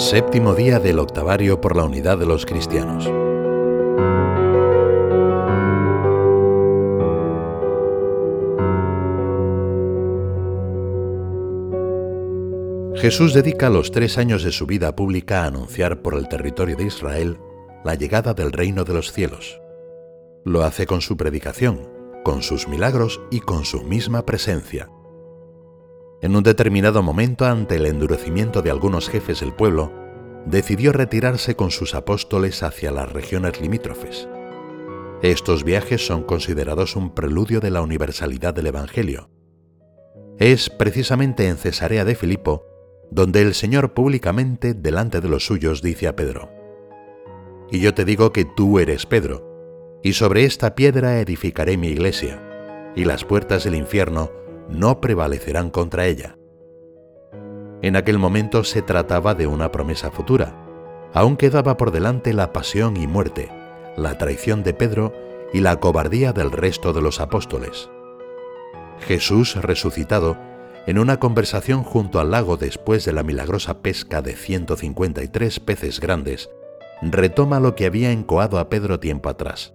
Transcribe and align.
Séptimo 0.00 0.54
día 0.54 0.78
del 0.80 0.98
octavario 0.98 1.60
por 1.60 1.76
la 1.76 1.84
unidad 1.84 2.16
de 2.16 2.24
los 2.24 2.46
cristianos. 2.46 3.04
Jesús 12.98 13.34
dedica 13.34 13.68
los 13.68 13.92
tres 13.92 14.16
años 14.16 14.42
de 14.42 14.52
su 14.52 14.64
vida 14.64 14.96
pública 14.96 15.42
a 15.42 15.48
anunciar 15.48 16.00
por 16.00 16.14
el 16.14 16.28
territorio 16.28 16.76
de 16.76 16.84
Israel 16.84 17.38
la 17.84 17.94
llegada 17.94 18.32
del 18.32 18.52
reino 18.52 18.84
de 18.84 18.94
los 18.94 19.12
cielos. 19.12 19.60
Lo 20.46 20.62
hace 20.64 20.86
con 20.86 21.02
su 21.02 21.18
predicación, 21.18 21.90
con 22.24 22.40
sus 22.40 22.68
milagros 22.68 23.20
y 23.30 23.40
con 23.40 23.66
su 23.66 23.82
misma 23.82 24.24
presencia. 24.24 24.88
En 26.22 26.36
un 26.36 26.42
determinado 26.42 27.02
momento, 27.02 27.46
ante 27.46 27.76
el 27.76 27.86
endurecimiento 27.86 28.60
de 28.62 28.70
algunos 28.70 29.08
jefes 29.08 29.40
del 29.40 29.54
pueblo, 29.54 29.92
decidió 30.44 30.92
retirarse 30.92 31.54
con 31.56 31.70
sus 31.70 31.94
apóstoles 31.94 32.62
hacia 32.62 32.90
las 32.90 33.10
regiones 33.12 33.60
limítrofes. 33.60 34.28
Estos 35.22 35.64
viajes 35.64 36.06
son 36.06 36.22
considerados 36.22 36.96
un 36.96 37.14
preludio 37.14 37.60
de 37.60 37.70
la 37.70 37.82
universalidad 37.82 38.54
del 38.54 38.66
Evangelio. 38.66 39.30
Es 40.38 40.70
precisamente 40.70 41.48
en 41.48 41.56
Cesarea 41.56 42.04
de 42.04 42.14
Filipo 42.14 42.64
donde 43.10 43.42
el 43.42 43.54
Señor 43.54 43.92
públicamente 43.92 44.72
delante 44.74 45.20
de 45.20 45.28
los 45.28 45.44
suyos 45.44 45.82
dice 45.82 46.06
a 46.06 46.16
Pedro, 46.16 46.50
Y 47.70 47.80
yo 47.80 47.92
te 47.94 48.04
digo 48.04 48.32
que 48.32 48.44
tú 48.44 48.78
eres 48.78 49.06
Pedro, 49.06 49.98
y 50.02 50.12
sobre 50.12 50.44
esta 50.44 50.74
piedra 50.74 51.20
edificaré 51.20 51.76
mi 51.76 51.88
iglesia, 51.88 52.40
y 52.94 53.04
las 53.04 53.24
puertas 53.24 53.64
del 53.64 53.74
infierno 53.74 54.30
no 54.68 55.00
prevalecerán 55.00 55.70
contra 55.70 56.06
ella. 56.06 56.36
En 57.82 57.96
aquel 57.96 58.18
momento 58.18 58.64
se 58.64 58.82
trataba 58.82 59.34
de 59.34 59.46
una 59.46 59.72
promesa 59.72 60.10
futura. 60.10 60.54
Aún 61.14 61.36
quedaba 61.36 61.76
por 61.76 61.90
delante 61.90 62.32
la 62.34 62.52
pasión 62.52 62.96
y 62.96 63.06
muerte, 63.06 63.50
la 63.96 64.18
traición 64.18 64.62
de 64.62 64.74
Pedro 64.74 65.14
y 65.52 65.60
la 65.60 65.80
cobardía 65.80 66.32
del 66.32 66.52
resto 66.52 66.92
de 66.92 67.02
los 67.02 67.20
apóstoles. 67.20 67.90
Jesús 69.00 69.56
resucitado 69.56 70.36
en 70.86 70.98
una 70.98 71.18
conversación 71.18 71.82
junto 71.82 72.20
al 72.20 72.30
lago 72.30 72.56
después 72.56 73.04
de 73.04 73.12
la 73.12 73.22
milagrosa 73.22 73.82
pesca 73.82 74.22
de 74.22 74.34
153 74.34 75.60
peces 75.60 76.00
grandes, 76.00 76.50
retoma 77.02 77.60
lo 77.60 77.74
que 77.74 77.86
había 77.86 78.12
encoado 78.12 78.58
a 78.58 78.68
Pedro 78.68 78.98
tiempo 78.98 79.28
atrás. 79.28 79.74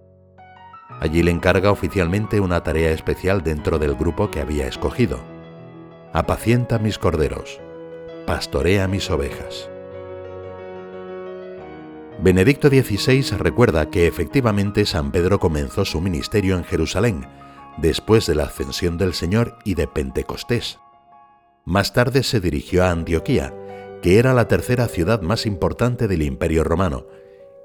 Allí 1.00 1.22
le 1.22 1.30
encarga 1.30 1.70
oficialmente 1.70 2.40
una 2.40 2.62
tarea 2.62 2.90
especial 2.90 3.42
dentro 3.42 3.78
del 3.78 3.94
grupo 3.94 4.30
que 4.30 4.40
había 4.40 4.66
escogido. 4.66 5.20
Apacienta 6.12 6.78
mis 6.78 6.98
corderos, 6.98 7.60
pastorea 8.26 8.88
mis 8.88 9.10
ovejas. 9.10 9.68
Benedicto 12.18 12.68
XVI 12.68 13.36
recuerda 13.36 13.90
que 13.90 14.06
efectivamente 14.06 14.86
San 14.86 15.12
Pedro 15.12 15.38
comenzó 15.38 15.84
su 15.84 16.00
ministerio 16.00 16.56
en 16.56 16.64
Jerusalén, 16.64 17.26
después 17.76 18.26
de 18.26 18.34
la 18.34 18.44
ascensión 18.44 18.96
del 18.96 19.12
Señor 19.12 19.58
y 19.64 19.74
de 19.74 19.86
Pentecostés, 19.86 20.78
más 21.66 21.92
tarde 21.92 22.22
se 22.22 22.38
dirigió 22.40 22.84
a 22.84 22.92
Antioquía, 22.92 23.52
que 24.00 24.20
era 24.20 24.32
la 24.34 24.46
tercera 24.46 24.86
ciudad 24.86 25.20
más 25.20 25.46
importante 25.46 26.06
del 26.06 26.22
Imperio 26.22 26.62
romano, 26.62 27.06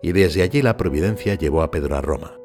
y 0.01 0.11
desde 0.11 0.41
allí 0.41 0.63
la 0.63 0.75
providencia 0.75 1.35
llevó 1.35 1.61
a 1.61 1.69
Pedro 1.69 1.95
a 1.95 2.01
Roma. 2.01 2.40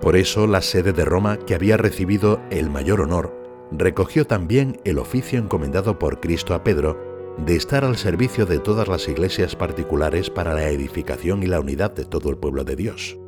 Por 0.00 0.16
eso 0.16 0.46
la 0.46 0.62
sede 0.62 0.92
de 0.92 1.04
Roma, 1.04 1.38
que 1.38 1.54
había 1.54 1.76
recibido 1.76 2.40
el 2.50 2.70
mayor 2.70 3.00
honor, 3.00 3.34
recogió 3.72 4.26
también 4.26 4.80
el 4.84 4.98
oficio 4.98 5.38
encomendado 5.38 5.98
por 5.98 6.20
Cristo 6.20 6.54
a 6.54 6.62
Pedro 6.64 7.36
de 7.38 7.56
estar 7.56 7.84
al 7.84 7.96
servicio 7.96 8.46
de 8.46 8.58
todas 8.58 8.88
las 8.88 9.08
iglesias 9.08 9.54
particulares 9.54 10.30
para 10.30 10.54
la 10.54 10.68
edificación 10.68 11.42
y 11.42 11.46
la 11.46 11.60
unidad 11.60 11.92
de 11.92 12.04
todo 12.04 12.30
el 12.30 12.36
pueblo 12.36 12.64
de 12.64 12.76
Dios. 12.76 13.18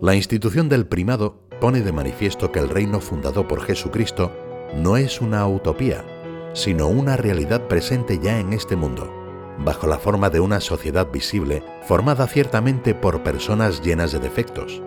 La 0.00 0.14
institución 0.14 0.68
del 0.68 0.86
primado 0.86 1.42
pone 1.60 1.82
de 1.82 1.92
manifiesto 1.92 2.52
que 2.52 2.58
el 2.58 2.70
reino 2.70 3.00
fundado 3.00 3.46
por 3.46 3.60
Jesucristo 3.60 4.32
no 4.74 4.96
es 4.96 5.20
una 5.20 5.46
utopía, 5.46 6.04
sino 6.54 6.88
una 6.88 7.16
realidad 7.16 7.68
presente 7.68 8.18
ya 8.18 8.40
en 8.40 8.52
este 8.54 8.76
mundo, 8.76 9.12
bajo 9.58 9.86
la 9.86 9.98
forma 9.98 10.30
de 10.30 10.40
una 10.40 10.60
sociedad 10.60 11.10
visible 11.12 11.62
formada 11.86 12.26
ciertamente 12.26 12.94
por 12.94 13.22
personas 13.22 13.82
llenas 13.82 14.12
de 14.12 14.20
defectos. 14.20 14.82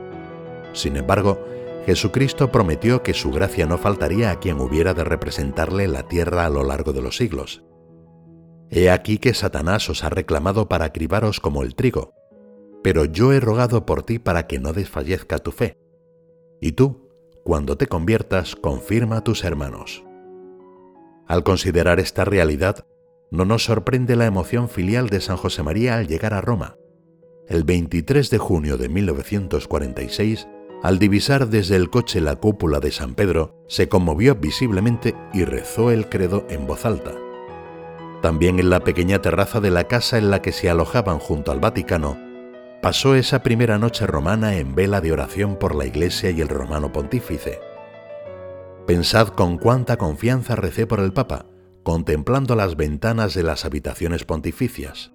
Sin 0.73 0.97
embargo, 0.97 1.39
Jesucristo 1.85 2.51
prometió 2.51 3.03
que 3.03 3.13
su 3.13 3.31
gracia 3.31 3.65
no 3.65 3.77
faltaría 3.77 4.31
a 4.31 4.39
quien 4.39 4.59
hubiera 4.59 4.93
de 4.93 5.03
representarle 5.03 5.87
la 5.87 6.03
tierra 6.03 6.45
a 6.45 6.49
lo 6.49 6.63
largo 6.63 6.93
de 6.93 7.01
los 7.01 7.17
siglos. 7.17 7.63
He 8.69 8.89
aquí 8.89 9.17
que 9.17 9.33
Satanás 9.33 9.89
os 9.89 10.03
ha 10.03 10.09
reclamado 10.09 10.67
para 10.67 10.91
cribaros 10.91 11.39
como 11.39 11.61
el 11.63 11.75
trigo, 11.75 12.13
pero 12.83 13.05
yo 13.05 13.33
he 13.33 13.39
rogado 13.39 13.85
por 13.85 14.03
ti 14.03 14.17
para 14.17 14.47
que 14.47 14.59
no 14.59 14.73
desfallezca 14.73 15.39
tu 15.39 15.51
fe. 15.51 15.77
Y 16.59 16.71
tú, 16.71 17.09
cuando 17.43 17.77
te 17.77 17.87
conviertas, 17.87 18.55
confirma 18.55 19.17
a 19.17 19.23
tus 19.23 19.43
hermanos. 19.43 20.03
Al 21.27 21.43
considerar 21.43 21.99
esta 21.99 22.25
realidad, 22.25 22.85
no 23.31 23.45
nos 23.45 23.65
sorprende 23.65 24.15
la 24.15 24.25
emoción 24.25 24.69
filial 24.69 25.09
de 25.09 25.19
San 25.21 25.37
José 25.37 25.63
María 25.63 25.97
al 25.97 26.07
llegar 26.07 26.33
a 26.33 26.41
Roma. 26.41 26.77
El 27.47 27.63
23 27.63 28.29
de 28.29 28.37
junio 28.37 28.77
de 28.77 28.89
1946, 28.89 30.47
al 30.83 30.99
divisar 30.99 31.47
desde 31.47 31.77
el 31.77 31.89
coche 31.89 32.19
la 32.19 32.35
cúpula 32.35 32.81
de 32.81 32.91
San 32.91 33.15
Pedro, 33.15 33.55
se 33.67 33.87
conmovió 33.87 34.35
visiblemente 34.35 35.15
y 35.33 35.45
rezó 35.45 35.91
el 35.91 36.09
credo 36.09 36.45
en 36.49 36.67
voz 36.67 36.85
alta. 36.85 37.13
También 38.21 38.59
en 38.59 38.69
la 38.69 38.81
pequeña 38.81 39.21
terraza 39.21 39.61
de 39.61 39.71
la 39.71 39.85
casa 39.85 40.17
en 40.17 40.29
la 40.29 40.41
que 40.41 40.51
se 40.51 40.69
alojaban 40.69 41.19
junto 41.19 41.53
al 41.53 41.61
Vaticano, 41.61 42.17
pasó 42.81 43.15
esa 43.15 43.43
primera 43.43 43.77
noche 43.77 44.05
romana 44.05 44.57
en 44.57 44.75
vela 44.75 44.99
de 44.99 45.13
oración 45.13 45.55
por 45.55 45.73
la 45.73 45.85
Iglesia 45.85 46.31
y 46.31 46.41
el 46.41 46.49
romano 46.49 46.91
pontífice. 46.91 47.61
Pensad 48.85 49.29
con 49.29 49.57
cuánta 49.57 49.95
confianza 49.95 50.57
recé 50.57 50.85
por 50.85 50.99
el 50.99 51.13
Papa, 51.13 51.45
contemplando 51.83 52.55
las 52.57 52.75
ventanas 52.75 53.33
de 53.33 53.43
las 53.43 53.63
habitaciones 53.63 54.25
pontificias. 54.25 55.13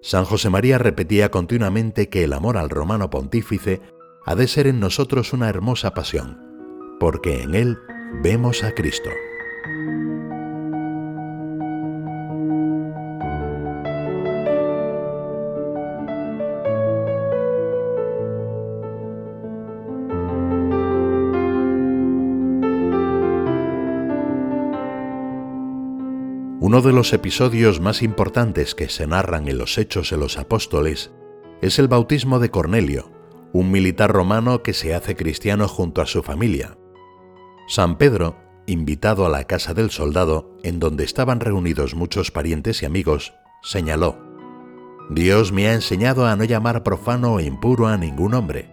San 0.00 0.24
José 0.24 0.48
María 0.48 0.78
repetía 0.78 1.32
continuamente 1.32 2.08
que 2.08 2.22
el 2.22 2.32
amor 2.32 2.56
al 2.56 2.70
romano 2.70 3.10
pontífice 3.10 3.80
ha 4.26 4.34
de 4.34 4.48
ser 4.48 4.66
en 4.66 4.80
nosotros 4.80 5.32
una 5.32 5.48
hermosa 5.48 5.94
pasión, 5.94 6.36
porque 6.98 7.42
en 7.42 7.54
él 7.54 7.78
vemos 8.24 8.64
a 8.64 8.72
Cristo. 8.72 9.10
Uno 26.58 26.82
de 26.82 26.92
los 26.92 27.12
episodios 27.12 27.78
más 27.78 28.02
importantes 28.02 28.74
que 28.74 28.88
se 28.88 29.06
narran 29.06 29.46
en 29.46 29.56
los 29.56 29.78
Hechos 29.78 30.10
de 30.10 30.16
los 30.16 30.36
Apóstoles 30.36 31.12
es 31.62 31.78
el 31.78 31.86
bautismo 31.86 32.40
de 32.40 32.50
Cornelio, 32.50 33.15
un 33.56 33.70
militar 33.70 34.12
romano 34.12 34.62
que 34.62 34.74
se 34.74 34.94
hace 34.94 35.16
cristiano 35.16 35.66
junto 35.66 36.02
a 36.02 36.06
su 36.06 36.22
familia. 36.22 36.76
San 37.66 37.96
Pedro, 37.96 38.36
invitado 38.66 39.24
a 39.24 39.30
la 39.30 39.44
casa 39.44 39.72
del 39.72 39.90
soldado, 39.90 40.58
en 40.62 40.78
donde 40.78 41.04
estaban 41.04 41.40
reunidos 41.40 41.94
muchos 41.94 42.30
parientes 42.30 42.82
y 42.82 42.86
amigos, 42.86 43.32
señaló, 43.62 44.18
Dios 45.08 45.52
me 45.52 45.68
ha 45.68 45.72
enseñado 45.72 46.26
a 46.26 46.36
no 46.36 46.44
llamar 46.44 46.82
profano 46.82 47.34
o 47.34 47.40
impuro 47.40 47.86
a 47.86 47.96
ningún 47.96 48.34
hombre. 48.34 48.68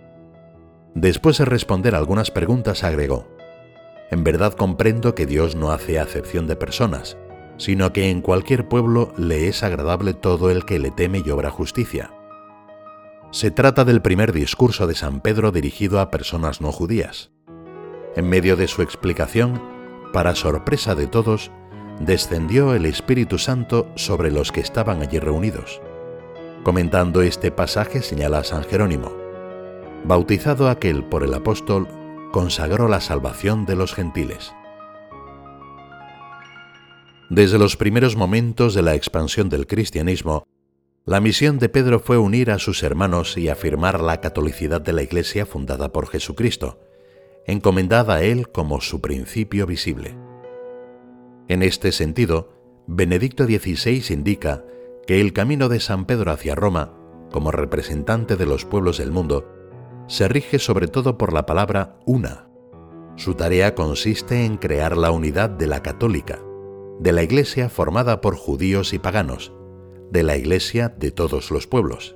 Después 0.95 1.37
de 1.37 1.45
responder 1.45 1.95
algunas 1.95 2.29
preguntas 2.29 2.83
agregó, 2.83 3.27
En 4.11 4.25
verdad 4.25 4.53
comprendo 4.53 5.15
que 5.15 5.25
Dios 5.25 5.55
no 5.55 5.71
hace 5.71 5.97
acepción 5.97 6.45
de 6.45 6.57
personas, 6.57 7.17
sino 7.57 7.93
que 7.93 8.09
en 8.09 8.21
cualquier 8.21 8.67
pueblo 8.67 9.13
le 9.17 9.47
es 9.47 9.63
agradable 9.63 10.13
todo 10.13 10.51
el 10.51 10.65
que 10.65 10.77
le 10.77 10.91
teme 10.91 11.23
y 11.25 11.29
obra 11.29 11.49
justicia. 11.51 12.11
Se 13.33 13.49
trata 13.49 13.83
del 13.83 14.03
primer 14.03 14.31
discurso 14.31 14.85
de 14.85 14.93
San 14.93 15.19
Pedro 15.19 15.51
dirigido 15.51 15.99
a 15.99 16.11
personas 16.11 16.61
no 16.61 16.71
judías. 16.71 17.31
En 18.15 18.29
medio 18.29 18.55
de 18.55 18.67
su 18.67 18.83
explicación, 18.83 19.59
para 20.13 20.35
sorpresa 20.35 20.93
de 20.93 21.07
todos, 21.07 21.49
descendió 21.99 22.75
el 22.75 22.85
Espíritu 22.85 23.39
Santo 23.39 23.91
sobre 23.95 24.29
los 24.29 24.51
que 24.51 24.61
estaban 24.61 25.01
allí 25.01 25.17
reunidos. 25.17 25.81
Comentando 26.61 27.23
este 27.23 27.49
pasaje 27.49 28.03
señala 28.03 28.43
San 28.43 28.65
Jerónimo, 28.65 29.11
bautizado 30.03 30.69
aquel 30.69 31.03
por 31.03 31.23
el 31.23 31.33
apóstol, 31.33 31.87
consagró 32.31 32.87
la 32.87 33.01
salvación 33.01 33.65
de 33.65 33.75
los 33.75 33.95
gentiles. 33.95 34.53
Desde 37.31 37.57
los 37.57 37.77
primeros 37.77 38.15
momentos 38.15 38.75
de 38.75 38.83
la 38.83 38.93
expansión 38.93 39.49
del 39.49 39.65
cristianismo, 39.65 40.45
la 41.05 41.19
misión 41.19 41.59
de 41.59 41.67
Pedro 41.67 41.99
fue 41.99 42.17
unir 42.17 42.49
a 42.49 42.59
sus 42.59 42.81
hermanos 42.81 43.37
y 43.37 43.49
afirmar 43.49 43.99
la 43.99 44.21
catolicidad 44.21 44.79
de 44.79 44.93
la 44.93 45.01
Iglesia 45.01 45.45
fundada 45.45 45.91
por 45.91 46.07
Jesucristo, 46.07 46.79
encomendada 47.45 48.15
a 48.15 48.23
él 48.23 48.49
como 48.49 48.79
su 48.79 49.01
principio 49.01 49.65
visible. 49.65 50.15
En 51.49 51.61
este 51.61 51.91
sentido, 51.91 52.53
Benedicto 52.87 53.43
XVI 53.43 54.01
indica 54.13 54.63
que 55.05 55.19
el 55.19 55.33
camino 55.33 55.67
de 55.67 55.81
San 55.81 56.05
Pedro 56.05 56.31
hacia 56.31 56.55
Roma, 56.55 56.93
como 57.33 57.51
representante 57.51 58.37
de 58.37 58.45
los 58.45 58.63
pueblos 58.63 58.97
del 58.97 59.11
mundo, 59.11 59.49
se 60.07 60.29
rige 60.29 60.57
sobre 60.57 60.87
todo 60.87 61.17
por 61.17 61.33
la 61.33 61.45
palabra 61.45 61.99
una. 62.05 62.47
Su 63.17 63.35
tarea 63.35 63.75
consiste 63.75 64.45
en 64.45 64.55
crear 64.55 64.95
la 64.95 65.11
unidad 65.11 65.49
de 65.49 65.67
la 65.67 65.83
católica, 65.83 66.39
de 66.99 67.11
la 67.11 67.23
Iglesia 67.23 67.67
formada 67.67 68.21
por 68.21 68.37
judíos 68.37 68.93
y 68.93 68.99
paganos, 68.99 69.53
de 70.11 70.23
la 70.23 70.37
Iglesia 70.37 70.89
de 70.89 71.11
todos 71.11 71.51
los 71.51 71.67
pueblos. 71.67 72.15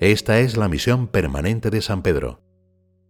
Esta 0.00 0.40
es 0.40 0.56
la 0.56 0.68
misión 0.68 1.08
permanente 1.08 1.70
de 1.70 1.80
San 1.80 2.02
Pedro, 2.02 2.40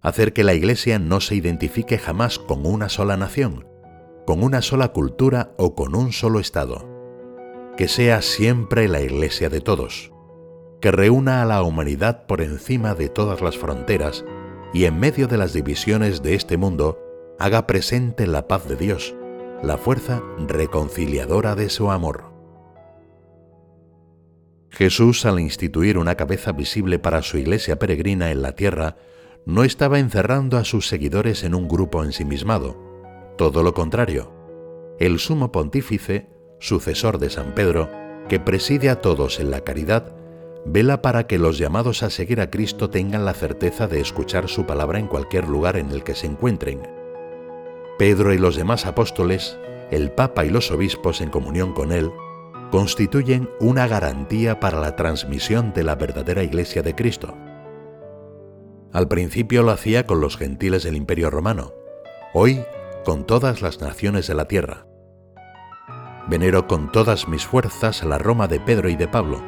hacer 0.01 0.33
que 0.33 0.45
la 0.45 0.55
Iglesia 0.55 0.99
no 0.99 1.21
se 1.21 1.35
identifique 1.35 1.99
jamás 1.99 2.39
con 2.39 2.65
una 2.65 2.89
sola 2.89 3.17
nación, 3.17 3.67
con 4.27 4.43
una 4.43 4.63
sola 4.63 4.89
cultura 4.89 5.53
o 5.57 5.75
con 5.75 5.97
un 5.97 6.13
solo 6.13 6.39
Estado, 6.39 6.87
que 7.77 7.89
sea 7.89 8.23
siempre 8.23 8.89
la 8.89 9.01
Iglesia 9.01 9.49
de 9.49 9.61
todos, 9.61 10.13
que 10.81 10.93
reúna 10.93 11.43
a 11.43 11.45
la 11.45 11.63
humanidad 11.63 12.27
por 12.27 12.41
encima 12.41 12.95
de 12.95 13.09
todas 13.09 13.41
las 13.41 13.57
fronteras 13.57 14.25
y 14.73 14.85
en 14.85 15.01
medio 15.01 15.27
de 15.27 15.39
las 15.39 15.53
divisiones 15.53 16.23
de 16.23 16.35
este 16.35 16.57
mundo 16.57 16.99
haga 17.39 17.67
presente 17.67 18.27
la 18.27 18.47
paz 18.47 18.69
de 18.69 18.77
Dios, 18.77 19.15
la 19.63 19.79
fuerza 19.79 20.23
reconciliadora 20.47 21.55
de 21.55 21.69
su 21.71 21.91
amor. 21.91 22.36
Jesús, 24.77 25.25
al 25.25 25.41
instituir 25.41 25.97
una 25.97 26.17
cabeza 26.17 26.53
visible 26.53 26.99
para 26.99 27.23
su 27.23 27.39
iglesia 27.39 27.79
peregrina 27.79 28.31
en 28.31 28.43
la 28.43 28.53
tierra, 28.53 28.97
no 29.47 29.65
estaba 29.65 29.99
encerrando 29.99 30.59
a 30.59 30.67
sus 30.67 30.87
seguidores 30.87 31.45
en 31.45 31.55
un 31.55 31.67
grupo 31.67 32.05
ensimismado. 32.05 32.77
Todo 33.39 33.63
lo 33.63 33.73
contrario. 33.73 34.35
El 34.99 35.19
sumo 35.19 35.51
pontífice, 35.51 36.29
sucesor 36.59 37.17
de 37.17 37.31
San 37.31 37.55
Pedro, 37.55 37.89
que 38.29 38.39
preside 38.39 38.91
a 38.91 39.01
todos 39.01 39.41
en 39.41 39.51
la 39.51 39.63
caridad, 39.63 40.15
vela 40.67 41.01
para 41.01 41.27
que 41.27 41.39
los 41.39 41.57
llamados 41.57 42.03
a 42.03 42.11
seguir 42.11 42.43
a 42.43 42.51
Cristo 42.51 42.91
tengan 42.91 43.25
la 43.25 43.33
certeza 43.33 43.87
de 43.87 44.01
escuchar 44.01 44.47
su 44.47 44.67
palabra 44.67 44.99
en 44.99 45.07
cualquier 45.07 45.49
lugar 45.49 45.79
en 45.79 45.91
el 45.91 46.05
que 46.05 46.15
se 46.15 46.27
encuentren. 46.27 46.83
Pedro 47.99 48.35
y 48.35 48.39
los 48.39 48.57
demás 48.57 48.85
apóstoles, 48.85 49.57
el 49.91 50.11
Papa 50.11 50.45
y 50.45 50.51
los 50.51 50.71
obispos 50.71 51.23
en 51.23 51.31
comunión 51.31 51.73
con 51.73 51.93
él, 51.93 52.11
constituyen 52.71 53.49
una 53.61 53.87
garantía 53.87 54.61
para 54.61 54.81
la 54.81 54.97
transmisión 54.97 55.73
de 55.73 55.85
la 55.85 55.95
verdadera 55.95 56.43
Iglesia 56.43 56.83
de 56.83 56.95
Cristo. 56.95 57.37
Al 58.93 59.09
principio 59.09 59.63
lo 59.63 59.73
hacía 59.73 60.07
con 60.07 60.21
los 60.21 60.37
gentiles 60.37 60.83
del 60.83 60.97
Imperio 60.97 61.31
Romano, 61.31 61.73
hoy 62.33 62.65
con 63.05 63.27
todas 63.27 63.63
las 63.63 63.81
naciones 63.81 64.27
de 64.27 64.35
la 64.35 64.49
tierra. 64.49 64.87
Venero 66.29 66.67
con 66.67 66.91
todas 66.91 67.29
mis 67.29 67.47
fuerzas 67.47 68.03
la 68.03 68.19
Roma 68.19 68.49
de 68.49 68.59
Pedro 68.59 68.89
y 68.89 68.97
de 68.97 69.07
Pablo, 69.07 69.43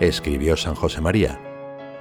escribió 0.00 0.56
San 0.56 0.74
José 0.74 1.00
María, 1.00 1.38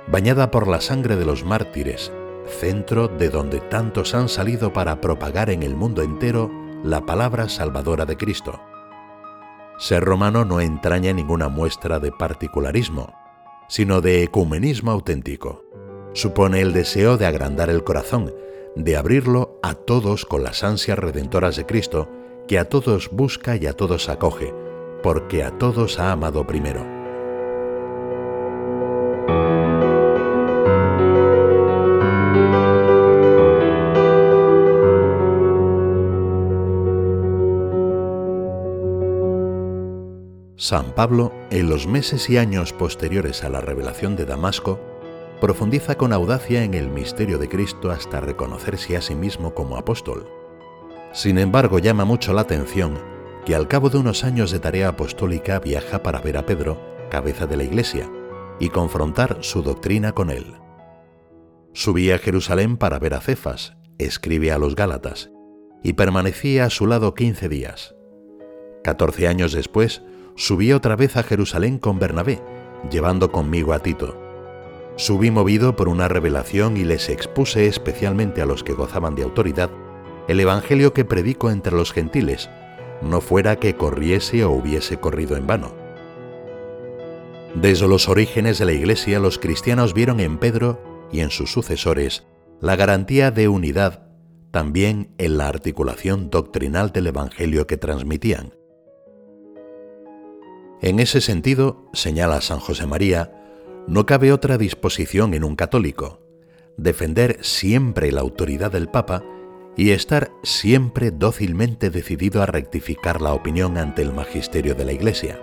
bañada 0.07 0.51
por 0.51 0.68
la 0.68 0.79
sangre 0.79 1.18
de 1.18 1.25
los 1.25 1.44
mártires, 1.44 2.12
centro 2.47 3.07
de 3.07 3.29
donde 3.29 3.59
tantos 3.59 4.15
han 4.15 4.29
salido 4.29 4.73
para 4.73 5.01
propagar 5.01 5.50
en 5.50 5.63
el 5.63 5.75
mundo 5.75 6.01
entero 6.01 6.50
la 6.83 7.06
palabra 7.06 7.50
salvadora 7.50 8.06
de 8.06 8.18
Cristo. 8.18 8.62
Ser 9.81 10.04
romano 10.04 10.45
no 10.45 10.62
entraña 10.62 11.12
ninguna 11.12 11.50
muestra 11.50 11.98
de 12.00 12.12
particularismo, 12.12 13.16
sino 13.68 14.00
de 14.00 14.22
ecumenismo 14.22 14.92
auténtico. 14.92 15.66
Supone 16.13 16.62
el 16.62 16.72
deseo 16.72 17.18
de 17.18 17.25
agrandar 17.25 17.72
el 17.72 17.83
corazón, 17.83 18.31
de 18.75 18.95
abrirlo 18.95 19.60
a 19.63 19.74
todos 19.74 20.28
con 20.28 20.44
las 20.44 20.63
ansias 20.63 21.00
redentoras 21.00 21.56
de 21.56 21.66
Cristo, 21.66 22.12
que 22.48 22.60
a 22.60 22.69
todos 22.69 23.10
busca 23.12 23.56
y 23.56 23.66
a 23.66 23.74
todos 23.74 24.07
acoge, 24.07 24.54
porque 25.01 25.44
a 25.44 25.57
todos 25.57 25.98
ha 25.98 26.12
amado 26.12 26.45
primero. 26.45 27.00
San 40.61 40.93
Pablo, 40.93 41.33
en 41.49 41.69
los 41.69 41.87
meses 41.87 42.29
y 42.29 42.37
años 42.37 42.71
posteriores 42.71 43.43
a 43.43 43.49
la 43.49 43.61
revelación 43.61 44.15
de 44.15 44.25
Damasco, 44.25 44.79
profundiza 45.41 45.95
con 45.95 46.13
audacia 46.13 46.63
en 46.63 46.75
el 46.75 46.87
misterio 46.87 47.39
de 47.39 47.49
Cristo 47.49 47.89
hasta 47.89 48.19
reconocerse 48.19 48.95
a 48.95 49.01
sí 49.01 49.15
mismo 49.15 49.55
como 49.55 49.75
apóstol. 49.75 50.29
Sin 51.13 51.39
embargo, 51.39 51.79
llama 51.79 52.05
mucho 52.05 52.31
la 52.31 52.41
atención 52.41 52.99
que 53.43 53.55
al 53.55 53.67
cabo 53.67 53.89
de 53.89 53.97
unos 53.97 54.23
años 54.23 54.51
de 54.51 54.59
tarea 54.59 54.89
apostólica 54.89 55.57
viaja 55.57 56.03
para 56.03 56.21
ver 56.21 56.37
a 56.37 56.45
Pedro, 56.45 56.79
cabeza 57.09 57.47
de 57.47 57.57
la 57.57 57.63
Iglesia, 57.63 58.07
y 58.59 58.69
confrontar 58.69 59.39
su 59.41 59.63
doctrina 59.63 60.11
con 60.11 60.29
él. 60.29 60.45
Subía 61.73 62.13
a 62.13 62.19
Jerusalén 62.19 62.77
para 62.77 62.99
ver 62.99 63.15
a 63.15 63.21
Cefas, 63.21 63.77
escribe 63.97 64.51
a 64.51 64.59
los 64.59 64.75
Gálatas, 64.75 65.31
y 65.81 65.93
permanecía 65.93 66.65
a 66.65 66.69
su 66.69 66.85
lado 66.85 67.15
quince 67.15 67.49
días. 67.49 67.95
Catorce 68.83 69.27
años 69.27 69.53
después, 69.53 70.03
subí 70.41 70.73
otra 70.73 70.95
vez 70.95 71.17
a 71.17 71.23
Jerusalén 71.23 71.77
con 71.77 71.99
Bernabé, 71.99 72.41
llevando 72.89 73.31
conmigo 73.31 73.73
a 73.73 73.79
Tito. 73.79 74.17
Subí 74.95 75.29
movido 75.29 75.75
por 75.75 75.88
una 75.88 76.07
revelación 76.07 76.77
y 76.77 76.83
les 76.83 77.09
expuse 77.09 77.67
especialmente 77.67 78.41
a 78.41 78.47
los 78.47 78.63
que 78.63 78.73
gozaban 78.73 79.13
de 79.13 79.21
autoridad 79.21 79.69
el 80.27 80.39
Evangelio 80.39 80.93
que 80.93 81.05
predico 81.05 81.51
entre 81.51 81.75
los 81.75 81.93
gentiles, 81.93 82.49
no 83.03 83.21
fuera 83.21 83.57
que 83.57 83.75
corriese 83.75 84.43
o 84.43 84.49
hubiese 84.49 84.97
corrido 84.97 85.38
en 85.38 85.45
vano. 85.45 85.75
Desde 87.53 87.87
los 87.87 88.09
orígenes 88.09 88.57
de 88.57 88.65
la 88.65 88.73
Iglesia 88.73 89.19
los 89.19 89.37
cristianos 89.37 89.94
vieron 89.94 90.19
en 90.19 90.39
Pedro 90.39 90.81
y 91.11 91.19
en 91.19 91.29
sus 91.29 91.51
sucesores 91.51 92.23
la 92.59 92.75
garantía 92.75 93.29
de 93.29 93.47
unidad 93.47 94.07
también 94.49 95.13
en 95.19 95.37
la 95.37 95.47
articulación 95.49 96.31
doctrinal 96.31 96.91
del 96.91 97.07
Evangelio 97.07 97.67
que 97.67 97.77
transmitían. 97.77 98.53
En 100.81 101.00
ese 101.00 101.22
sentido, 101.22 101.86
señala 101.94 102.42
San 102.42 102.60
José 102.60 102.88
María, 102.88 103.31
no 103.88 104.07
cabe 104.07 104.33
otra 104.33 104.57
disposición 104.57 105.36
en 105.36 105.44
un 105.44 105.56
católico, 105.56 106.22
defender 106.75 107.38
siempre 107.42 108.12
la 108.12 108.22
autoridad 108.22 108.72
del 108.72 108.88
Papa 108.88 109.24
y 109.78 109.92
estar 109.92 110.31
siempre 110.42 111.12
dócilmente 111.12 111.92
decidido 111.92 112.42
a 112.42 112.47
rectificar 112.47 113.21
la 113.21 113.33
opinión 113.33 113.78
ante 113.78 114.02
el 114.02 114.11
magisterio 114.11 114.73
de 114.73 114.85
la 114.85 114.92
Iglesia. 114.92 115.40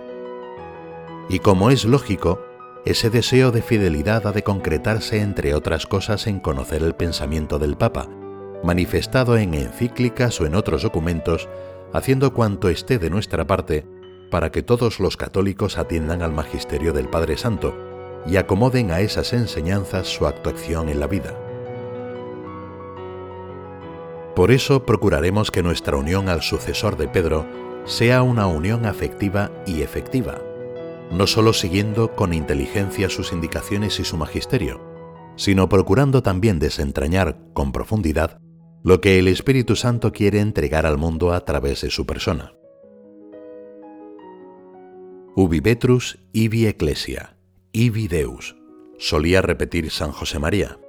Y 1.29 1.39
como 1.39 1.71
es 1.71 1.85
lógico, 1.85 2.41
ese 2.85 3.09
deseo 3.09 3.51
de 3.51 3.61
fidelidad 3.61 4.27
ha 4.27 4.33
de 4.33 4.43
concretarse 4.43 5.21
entre 5.21 5.53
otras 5.53 5.87
cosas 5.87 6.27
en 6.27 6.41
conocer 6.41 6.83
el 6.83 6.95
pensamiento 6.95 7.59
del 7.59 7.77
Papa, 7.77 8.09
manifestado 8.61 9.37
en 9.37 9.53
encíclicas 9.53 10.41
o 10.41 10.45
en 10.45 10.55
otros 10.55 10.83
documentos, 10.83 11.47
haciendo 11.93 12.33
cuanto 12.33 12.67
esté 12.67 12.99
de 12.99 13.09
nuestra 13.09 13.47
parte 13.47 13.85
para 14.29 14.51
que 14.51 14.63
todos 14.63 14.99
los 14.99 15.17
católicos 15.17 15.77
atiendan 15.77 16.21
al 16.21 16.31
magisterio 16.31 16.93
del 16.93 17.09
Padre 17.09 17.37
Santo 17.37 17.75
y 18.25 18.37
acomoden 18.37 18.91
a 18.91 18.99
esas 18.99 19.33
enseñanzas 19.33 20.07
su 20.07 20.27
actuación 20.27 20.89
en 20.89 20.99
la 20.99 21.07
vida. 21.07 21.37
Por 24.35 24.51
eso 24.51 24.85
procuraremos 24.85 25.51
que 25.51 25.63
nuestra 25.63 25.97
unión 25.97 26.29
al 26.29 26.41
sucesor 26.41 26.95
de 26.95 27.07
Pedro 27.07 27.45
sea 27.85 28.21
una 28.21 28.47
unión 28.47 28.85
afectiva 28.85 29.51
y 29.65 29.81
efectiva, 29.81 30.39
no 31.11 31.27
solo 31.27 31.53
siguiendo 31.53 32.15
con 32.15 32.33
inteligencia 32.33 33.09
sus 33.09 33.33
indicaciones 33.33 33.99
y 33.99 34.05
su 34.05 34.15
magisterio, 34.15 34.79
sino 35.35 35.67
procurando 35.67 36.21
también 36.21 36.59
desentrañar 36.59 37.37
con 37.53 37.71
profundidad 37.71 38.39
lo 38.83 39.01
que 39.01 39.19
el 39.19 39.27
Espíritu 39.27 39.75
Santo 39.75 40.13
quiere 40.13 40.39
entregar 40.39 40.85
al 40.85 40.97
mundo 40.97 41.33
a 41.33 41.43
través 41.43 41.81
de 41.81 41.89
su 41.89 42.05
persona. 42.05 42.53
Ubi 45.41 45.61
Petrus 45.61 46.19
ibi 46.33 46.67
ecclesia, 46.67 47.37
ibi 47.71 48.09
Deus, 48.09 48.57
solía 48.97 49.41
repetir 49.41 49.89
San 49.89 50.11
José 50.11 50.37
María. 50.37 50.81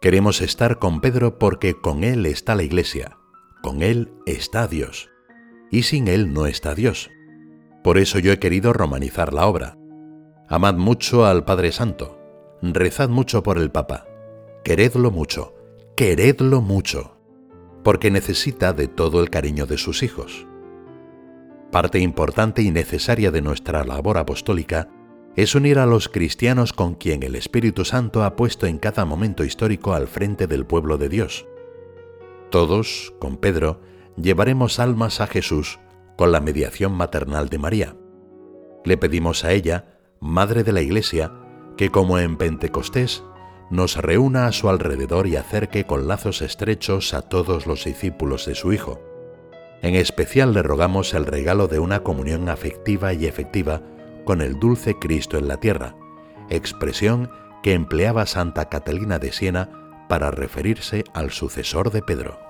Queremos 0.00 0.42
estar 0.42 0.80
con 0.80 1.00
Pedro 1.00 1.38
porque 1.38 1.80
con 1.80 2.02
él 2.02 2.26
está 2.26 2.56
la 2.56 2.64
iglesia, 2.64 3.18
con 3.62 3.82
él 3.82 4.10
está 4.26 4.66
Dios, 4.66 5.10
y 5.70 5.84
sin 5.84 6.08
él 6.08 6.32
no 6.32 6.48
está 6.48 6.74
Dios. 6.74 7.08
Por 7.84 7.98
eso 7.98 8.18
yo 8.18 8.32
he 8.32 8.40
querido 8.40 8.72
romanizar 8.72 9.32
la 9.32 9.46
obra. 9.46 9.78
Amad 10.48 10.74
mucho 10.74 11.24
al 11.24 11.44
Padre 11.44 11.70
Santo, 11.70 12.18
rezad 12.62 13.10
mucho 13.10 13.44
por 13.44 13.58
el 13.58 13.70
Papa, 13.70 14.08
queredlo 14.64 15.12
mucho, 15.12 15.54
queredlo 15.96 16.62
mucho, 16.62 17.16
porque 17.84 18.10
necesita 18.10 18.72
de 18.72 18.88
todo 18.88 19.20
el 19.20 19.30
cariño 19.30 19.66
de 19.66 19.78
sus 19.78 20.02
hijos. 20.02 20.48
Parte 21.70 21.98
importante 21.98 22.62
y 22.62 22.70
necesaria 22.70 23.30
de 23.30 23.42
nuestra 23.42 23.84
labor 23.84 24.18
apostólica 24.18 24.88
es 25.36 25.54
unir 25.54 25.78
a 25.78 25.86
los 25.86 26.08
cristianos 26.08 26.72
con 26.72 26.94
quien 26.94 27.22
el 27.22 27.34
Espíritu 27.34 27.84
Santo 27.84 28.24
ha 28.24 28.36
puesto 28.36 28.66
en 28.66 28.78
cada 28.78 29.04
momento 29.04 29.44
histórico 29.44 29.92
al 29.92 30.06
frente 30.06 30.46
del 30.46 30.64
pueblo 30.64 30.96
de 30.96 31.10
Dios. 31.10 31.46
Todos, 32.50 33.12
con 33.18 33.36
Pedro, 33.36 33.82
llevaremos 34.16 34.78
almas 34.78 35.20
a 35.20 35.26
Jesús 35.26 35.78
con 36.16 36.32
la 36.32 36.40
mediación 36.40 36.92
maternal 36.92 37.50
de 37.50 37.58
María. 37.58 37.96
Le 38.84 38.96
pedimos 38.96 39.44
a 39.44 39.52
ella, 39.52 39.98
Madre 40.20 40.64
de 40.64 40.72
la 40.72 40.80
Iglesia, 40.80 41.32
que 41.76 41.90
como 41.90 42.18
en 42.18 42.38
Pentecostés, 42.38 43.22
nos 43.70 43.96
reúna 43.96 44.46
a 44.46 44.52
su 44.52 44.70
alrededor 44.70 45.26
y 45.26 45.36
acerque 45.36 45.84
con 45.84 46.08
lazos 46.08 46.40
estrechos 46.40 47.12
a 47.12 47.22
todos 47.22 47.66
los 47.66 47.84
discípulos 47.84 48.46
de 48.46 48.54
su 48.54 48.72
Hijo. 48.72 49.00
En 49.82 49.94
especial 49.94 50.52
le 50.54 50.62
rogamos 50.62 51.14
el 51.14 51.26
regalo 51.26 51.68
de 51.68 51.78
una 51.78 52.00
comunión 52.02 52.48
afectiva 52.48 53.12
y 53.12 53.26
efectiva 53.26 53.82
con 54.24 54.40
el 54.40 54.58
dulce 54.58 54.98
Cristo 54.98 55.38
en 55.38 55.48
la 55.48 55.58
tierra, 55.58 55.96
expresión 56.50 57.30
que 57.62 57.74
empleaba 57.74 58.26
Santa 58.26 58.68
Catalina 58.68 59.18
de 59.18 59.32
Siena 59.32 59.70
para 60.08 60.30
referirse 60.30 61.04
al 61.14 61.30
sucesor 61.30 61.90
de 61.90 62.02
Pedro. 62.02 62.45